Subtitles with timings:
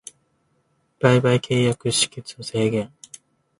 [0.99, 2.91] 売買契約締結の制限